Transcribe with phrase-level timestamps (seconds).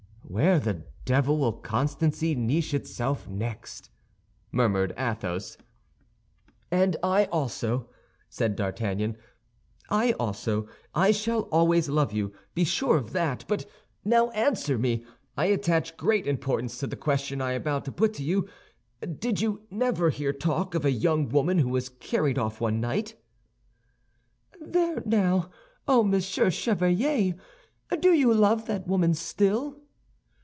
[0.27, 3.89] "Where the devil will constancy niche itself next?"
[4.49, 5.57] murmured Athos.
[6.71, 7.89] "And I, also,"
[8.29, 9.17] said D'Artagnan,
[9.89, 10.69] "I also.
[10.95, 13.43] I shall always love you; be sure of that.
[13.49, 13.65] But
[14.05, 15.05] now answer me.
[15.35, 18.47] I attach great importance to the question I am about to put to you.
[19.05, 23.15] Did you never hear talk of a young woman who was carried off one night?"
[24.61, 25.49] "There, now!
[25.89, 27.35] Oh, Monsieur Chevalier,
[27.99, 29.77] do you love that woman still?"